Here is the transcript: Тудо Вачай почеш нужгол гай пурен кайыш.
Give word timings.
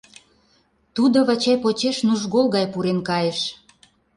Тудо 0.95 1.17
Вачай 1.27 1.57
почеш 1.63 1.97
нужгол 2.07 2.45
гай 2.55 2.65
пурен 2.73 2.99
кайыш. 3.09 3.39